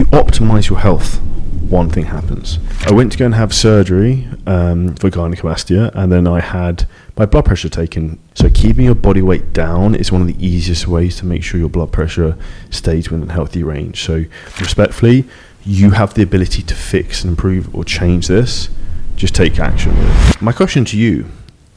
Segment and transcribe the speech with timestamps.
[0.00, 1.20] you optimize your health,
[1.68, 2.58] one thing happens.
[2.86, 6.86] I went to go and have surgery um, for gynecomastia, and then I had
[7.18, 8.18] my blood pressure taken.
[8.34, 11.60] So, keeping your body weight down is one of the easiest ways to make sure
[11.60, 12.38] your blood pressure
[12.70, 14.02] stays within a healthy range.
[14.02, 14.24] So,
[14.58, 15.26] respectfully,
[15.64, 18.70] you have the ability to fix and improve or change this.
[19.16, 19.94] Just take action.
[20.40, 21.26] My question to you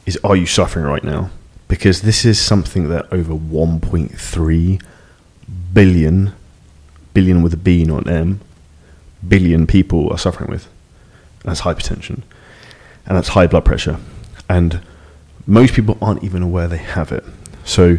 [0.06, 1.28] is Are you suffering right now?
[1.68, 4.82] Because this is something that over 1.3
[5.74, 6.32] billion,
[7.14, 8.40] billion with a B, not an M,
[9.26, 10.68] billion people are suffering with.
[11.44, 12.22] That's hypertension.
[13.06, 13.98] And that's high blood pressure.
[14.48, 14.80] And
[15.46, 17.24] most people aren't even aware they have it.
[17.64, 17.98] So,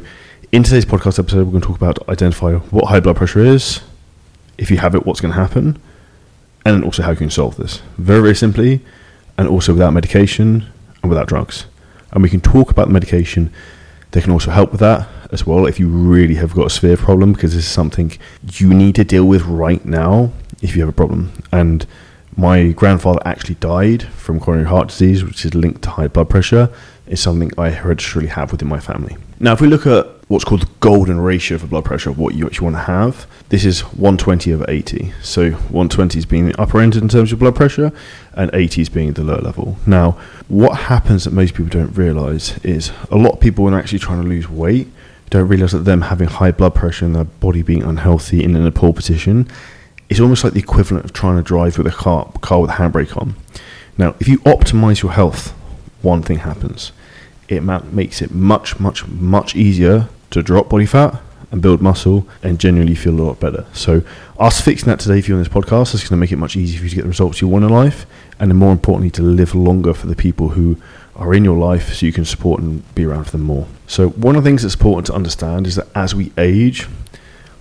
[0.51, 3.81] in today's podcast episode, we're going to talk about identify what high blood pressure is,
[4.57, 5.81] if you have it, what's going to happen,
[6.65, 7.81] and also how you can solve this.
[7.97, 8.81] Very, very simply,
[9.37, 10.65] and also without medication
[11.01, 11.65] and without drugs.
[12.11, 13.51] And we can talk about the medication.
[14.11, 16.97] They can also help with that as well if you really have got a severe
[16.97, 18.13] problem, because this is something
[18.53, 20.31] you need to deal with right now
[20.61, 21.31] if you have a problem.
[21.51, 21.85] And
[22.37, 26.69] my grandfather actually died from coronary heart disease, which is linked to high blood pressure.
[27.05, 29.15] It's something I hereditary have within my family.
[29.39, 32.33] Now, if we look at what's called the golden ratio for blood pressure, of what
[32.33, 35.13] you actually want to have, this is 120 over 80.
[35.21, 37.91] So 120 is being the upper end in terms of blood pressure,
[38.33, 39.77] and 80 is being the lower level.
[39.85, 43.81] Now, what happens that most people don't realize is a lot of people, when they're
[43.81, 44.87] actually trying to lose weight,
[45.29, 48.65] don't realize that them having high blood pressure and their body being unhealthy and in
[48.65, 49.47] a poor position
[50.09, 52.73] is almost like the equivalent of trying to drive with a car, car with a
[52.73, 53.35] handbrake on.
[53.97, 55.51] Now, if you optimize your health,
[56.01, 56.91] one thing happens.
[57.47, 62.27] It ma- makes it much, much, much easier to drop body fat and build muscle
[62.43, 63.65] and genuinely feel a lot better.
[63.73, 64.03] So,
[64.37, 66.55] us fixing that today for you on this podcast is going to make it much
[66.55, 68.05] easier for you to get the results you want in life,
[68.39, 70.77] and more importantly, to live longer for the people who
[71.15, 73.67] are in your life so you can support and be around for them more.
[73.87, 76.87] So, one of the things that's important to understand is that as we age,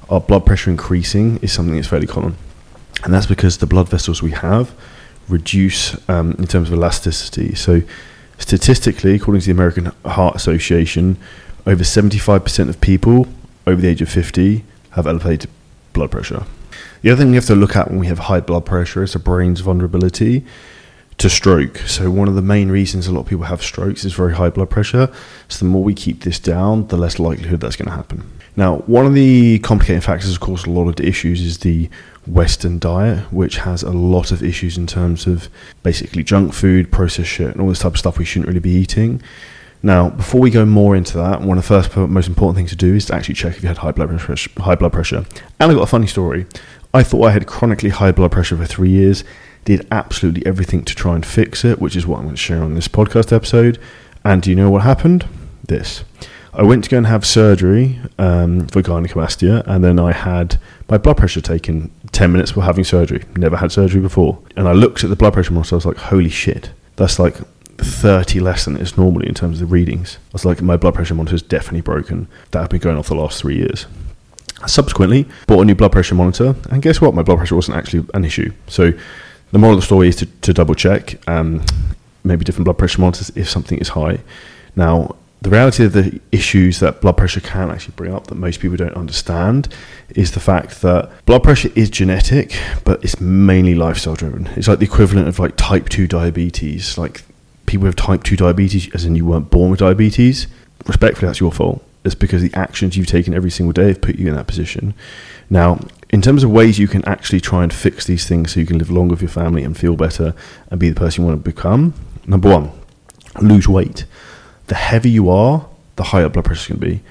[0.09, 2.37] our blood pressure increasing is something that's fairly common.
[3.05, 4.75] And that's because the blood vessels we have
[5.29, 7.55] reduce um, in terms of elasticity.
[7.55, 7.83] So,
[8.39, 11.17] statistically, according to the American Heart Association,
[11.67, 13.27] over 75% of people
[13.67, 15.51] over the age of 50 have elevated
[15.93, 16.45] blood pressure.
[17.03, 19.13] The other thing we have to look at when we have high blood pressure is
[19.13, 20.45] the brain's vulnerability
[21.19, 21.79] to stroke.
[21.79, 24.51] So, one of the main reasons a lot of people have strokes is very high
[24.51, 25.13] blood pressure.
[25.49, 28.31] So, the more we keep this down, the less likelihood that's going to happen.
[28.57, 31.89] Now, one of the complicating factors, of course, a lot of the issues is the
[32.27, 35.49] Western diet, which has a lot of issues in terms of
[35.83, 38.71] basically junk food, processed shit, and all this type of stuff we shouldn't really be
[38.71, 39.21] eating.
[39.83, 42.77] Now, before we go more into that, one of the first most important things to
[42.77, 44.51] do is to actually check if you had high blood pressure.
[44.59, 45.27] High blood pressure.
[45.61, 46.47] And I got a funny story.
[46.95, 49.25] I thought I had chronically high blood pressure for three years.
[49.65, 52.63] Did absolutely everything to try and fix it, which is what I'm going to share
[52.63, 53.79] on this podcast episode.
[54.25, 55.27] And do you know what happened?
[55.67, 56.05] This.
[56.53, 60.59] I went to go and have surgery um, for gynecomastia, and then I had
[60.89, 63.25] my blood pressure taken 10 minutes before having surgery.
[63.37, 64.39] Never had surgery before.
[64.57, 67.35] And I looked at the blood pressure monitor, I was like, holy shit, that's like
[67.79, 70.19] 30 less than it is normally in terms of the readings.
[70.29, 72.29] I was like, my blood pressure monitor is definitely broken.
[72.53, 73.87] That had been going off the last three years.
[74.67, 77.15] Subsequently, bought a new blood pressure monitor, and guess what?
[77.15, 78.53] My blood pressure wasn't actually an issue.
[78.69, 78.93] So,
[79.55, 81.65] the moral of the story is to, to double check um,
[82.25, 84.19] maybe different blood pressure monitors if something is high.
[84.75, 88.59] Now, the reality of the issues that blood pressure can actually bring up that most
[88.59, 89.73] people don't understand
[90.09, 94.49] is the fact that blood pressure is genetic, but it's mainly lifestyle driven.
[94.57, 96.99] It's like the equivalent of like type 2 diabetes.
[96.99, 97.23] Like
[97.67, 100.49] people with type 2 diabetes, as in you weren't born with diabetes,
[100.85, 101.85] respectfully, that's your fault.
[102.05, 104.95] It's because the actions you've taken every single day have put you in that position.
[105.49, 105.79] Now,
[106.15, 108.79] in terms of ways you can actually try and fix these things so you can
[108.79, 110.33] live longer with your family and feel better
[110.71, 111.93] and be the person you want to become,
[112.27, 112.71] number one,
[113.41, 114.07] lose weight
[114.69, 115.67] the heavier you are,
[115.97, 117.03] the higher blood pressure is going to be.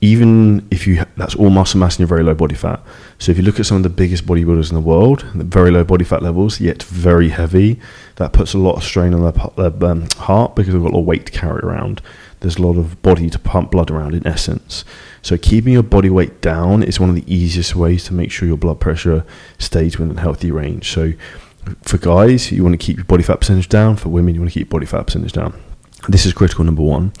[0.00, 2.80] Even if you that's all muscle mass and you're very low body fat.
[3.18, 5.84] So if you look at some of the biggest bodybuilders in the world, very low
[5.84, 7.80] body fat levels, yet very heavy,
[8.16, 10.94] that puts a lot of strain on their, their um, heart because they've got a
[10.94, 12.00] lot of weight to carry around.
[12.42, 14.84] There's a lot of body to pump blood around in essence.
[15.22, 18.48] So keeping your body weight down is one of the easiest ways to make sure
[18.48, 19.24] your blood pressure
[19.58, 20.92] stays within a healthy range.
[20.92, 21.12] So
[21.82, 23.96] for guys, you want to keep your body fat percentage down.
[23.96, 25.54] For women, you want to keep your body fat percentage down.
[26.08, 27.12] This is critical number one.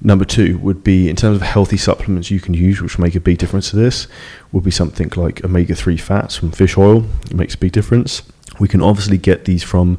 [0.00, 3.20] Number two would be in terms of healthy supplements you can use, which make a
[3.20, 4.06] big difference to this,
[4.50, 7.04] would be something like omega 3 fats from fish oil.
[7.26, 8.22] It makes a big difference.
[8.58, 9.98] We can obviously get these from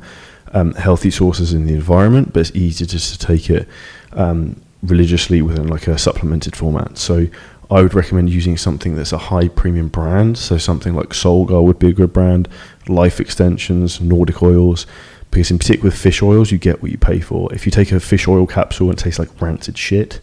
[0.54, 3.68] um, healthy sources in the environment, but it's easier just to take it
[4.14, 6.98] um, religiously within like a supplemented format.
[6.98, 7.28] So
[7.70, 10.38] I would recommend using something that's a high premium brand.
[10.38, 12.48] So something like Solgar would be a good brand,
[12.88, 14.86] Life Extensions, Nordic Oils
[15.32, 17.52] because in particular with fish oils, you get what you pay for.
[17.54, 20.20] If you take a fish oil capsule and it tastes like rancid shit,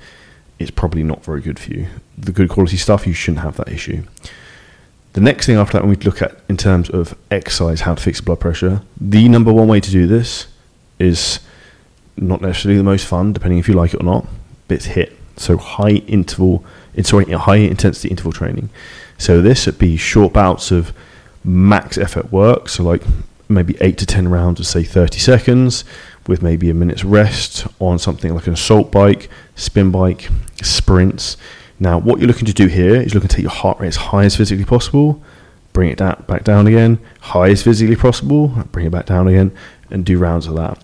[0.58, 1.88] it's probably not very good for you.
[2.16, 4.04] The good quality stuff, you shouldn't have that issue.
[5.14, 8.02] The next thing after that, when we look at in terms of exercise, how to
[8.02, 10.46] fix blood pressure, the number one way to do this
[10.98, 11.40] is
[12.18, 14.26] not necessarily the most fun, depending if you like it or not,
[14.68, 15.12] but HIIT.
[15.36, 16.64] So high interval,
[17.02, 18.70] sorry, high intensity interval training.
[19.18, 20.92] So this would be short bouts of
[21.44, 23.02] max effort work, so like
[23.48, 25.84] maybe eight to ten rounds of say 30 seconds,
[26.26, 30.28] with maybe a minute's rest on something like an assault bike, spin bike,
[30.62, 31.36] sprints.
[31.80, 33.96] Now, what you're looking to do here is looking to take your heart rate as
[33.96, 35.22] high as physically possible,
[35.72, 39.56] bring it down, back down again, high as physically possible, bring it back down again,
[39.90, 40.82] and do rounds of that.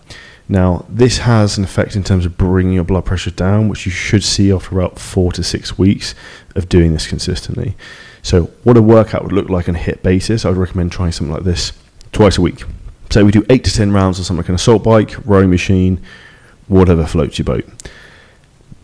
[0.48, 3.92] Now, this has an effect in terms of bringing your blood pressure down, which you
[3.92, 6.14] should see after about four to six weeks
[6.54, 7.76] of doing this consistently.
[8.22, 11.12] So, what a workout would look like on a HIIT basis, I would recommend trying
[11.12, 11.72] something like this
[12.12, 12.64] twice a week.
[13.10, 16.02] So, we do eight to 10 rounds of something like an assault bike, rowing machine,
[16.68, 17.66] whatever floats your boat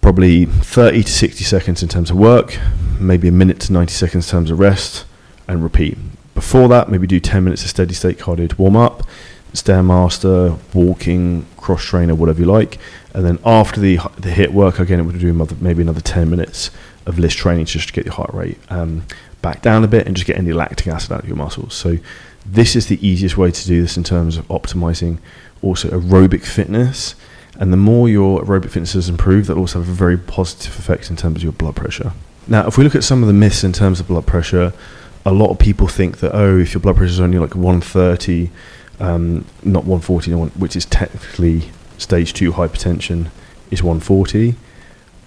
[0.00, 2.58] probably 30 to 60 seconds in terms of work,
[2.98, 5.04] maybe a minute to 90 seconds in terms of rest,
[5.46, 5.98] and repeat.
[6.34, 9.06] Before that, maybe do 10 minutes of steady state cardio to warm up,
[9.52, 12.78] stairmaster, walking, cross trainer, whatever you like,
[13.14, 16.70] and then after the the HIIT work again, we're do maybe another 10 minutes
[17.06, 19.04] of LISS training just to get your heart rate um,
[19.42, 21.74] back down a bit and just get any lactic acid out of your muscles.
[21.74, 21.98] So
[22.44, 25.18] this is the easiest way to do this in terms of optimizing
[25.62, 27.14] also aerobic fitness
[27.60, 31.10] and the more your aerobic fitness has improved, that'll also have a very positive effect
[31.10, 32.12] in terms of your blood pressure.
[32.48, 34.72] Now, if we look at some of the myths in terms of blood pressure,
[35.26, 38.50] a lot of people think that, oh, if your blood pressure is only like 130,
[39.00, 43.30] um, not 140, which is technically stage 2 hypertension,
[43.70, 44.54] is 140.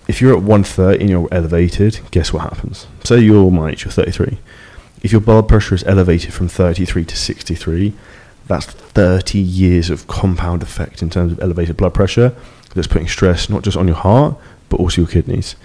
[0.08, 2.88] If you're at 130 and you're elevated, guess what happens?
[3.04, 4.38] Say you're my age, you're 33.
[5.02, 7.94] If your blood pressure is elevated from 33 to 63,
[8.48, 12.36] that's 30 years of compound effect in terms of elevated blood pressure
[12.74, 14.36] that's putting stress not just on your heart
[14.70, 15.56] but also your kidneys.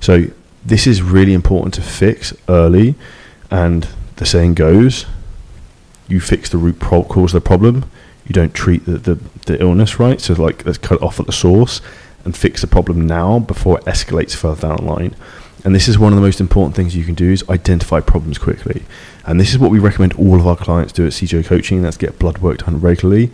[0.00, 0.26] So
[0.64, 2.94] this is really important to fix early
[3.50, 5.06] and the saying goes
[6.08, 7.88] you fix the root pro- cause of the problem
[8.26, 9.14] you don't treat the, the,
[9.46, 11.80] the illness right so like let's cut off at the source
[12.24, 15.14] and fix the problem now before it escalates further down the line
[15.64, 18.38] and this is one of the most important things you can do is identify problems
[18.38, 18.84] quickly
[19.26, 21.82] and this is what we recommend all of our clients do at CJ Coaching.
[21.82, 23.32] That's get blood work done regularly.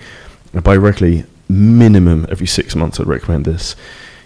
[0.54, 3.76] And by regularly, minimum every six months, I'd recommend this.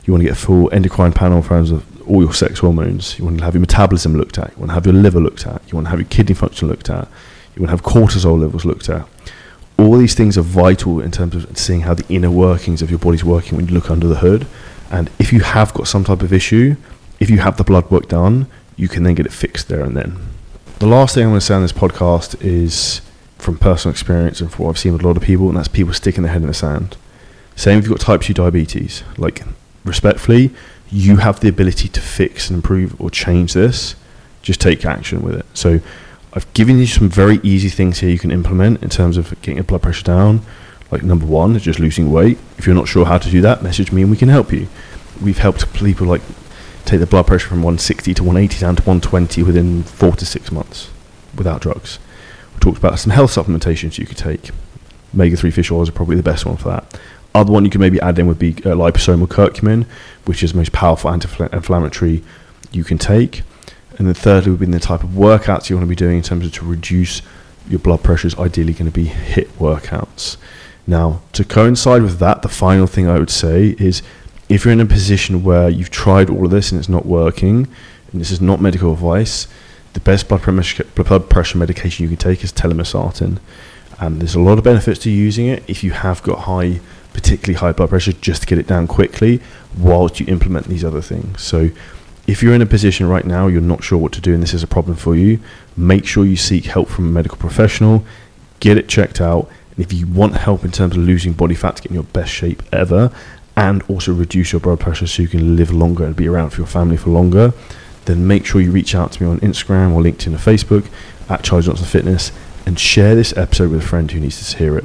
[0.05, 3.19] You want to get a full endocrine panel in terms of all your sex hormones.
[3.19, 4.53] You want to have your metabolism looked at.
[4.53, 5.61] You want to have your liver looked at.
[5.67, 7.09] You want to have your kidney function looked at.
[7.57, 9.09] You to have cortisol levels looked at.
[9.79, 12.99] All these things are vital in terms of seeing how the inner workings of your
[12.99, 14.47] body's working when you look under the hood.
[14.91, 16.77] And if you have got some type of issue,
[17.19, 19.97] if you have the blood work done, you can then get it fixed there and
[19.97, 20.19] then.
[20.79, 23.01] The last thing I'm going to say on this podcast is
[23.39, 25.69] from personal experience and from what I've seen with a lot of people, and that's
[25.69, 26.97] people sticking their head in the sand.
[27.55, 29.03] Same if you've got type 2 diabetes.
[29.17, 29.43] Like,
[29.85, 30.51] respectfully,
[30.91, 33.97] you have the ability to fix and improve or change this.
[34.43, 35.47] Just take action with it.
[35.55, 35.81] So,
[36.37, 39.55] I've given you some very easy things here you can implement in terms of getting
[39.55, 40.43] your blood pressure down.
[40.91, 42.37] Like, number one is just losing weight.
[42.59, 44.69] If you're not sure how to do that, message me and we can help you.
[45.23, 46.21] We've helped people like
[46.85, 50.53] take their blood pressure from 160 to 180 down to 120 within four to six
[50.53, 50.91] months
[51.35, 51.99] without drugs.
[52.53, 54.51] We talked about some health supplementations you could take.
[55.15, 57.01] Omega 3 fish oils are probably the best one for that.
[57.35, 59.87] Other one you could maybe add in would be uh, liposomal curcumin,
[60.27, 62.23] which is the most powerful anti-inflammatory
[62.73, 63.43] you can take.
[63.99, 66.23] And then thirdly would be the type of workouts you want to be doing in
[66.23, 67.23] terms of to reduce
[67.69, 70.37] your blood pressure is ideally going to be HIIT workouts.
[70.87, 74.03] Now, to coincide with that, the final thing I would say is
[74.49, 77.67] if you're in a position where you've tried all of this and it's not working,
[78.13, 79.49] and this is not medical advice,
[79.95, 80.43] the best blood
[81.31, 83.39] pressure, medication you can take is telmisartan.
[83.99, 86.81] And there's a lot of benefits to using it if you have got high,
[87.15, 89.41] particularly high blood pressure, just to get it down quickly
[89.77, 91.41] whilst you implement these other things.
[91.41, 91.71] So
[92.27, 94.55] if you're in a position right now, you're not sure what to do, and this
[94.55, 95.39] is a problem for you,
[95.77, 98.05] make sure you seek help from a medical professional,
[98.61, 99.49] get it checked out.
[99.77, 102.05] And if you want help in terms of losing body fat to get in your
[102.05, 103.13] best shape ever,
[103.57, 106.59] and also reduce your blood pressure so you can live longer and be around for
[106.59, 107.55] your family for longer,
[108.05, 110.87] then make sure you reach out to me on Instagram or LinkedIn or Facebook
[111.29, 112.33] at Charlie Johnson Fitness
[112.67, 114.85] and share this episode with a friend who needs to hear it.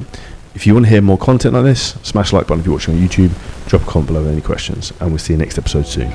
[0.53, 2.75] If you want to hear more content like this, smash the like button if you're
[2.75, 3.31] watching on YouTube,
[3.67, 6.11] drop a comment below with any questions, and we'll see you next episode soon.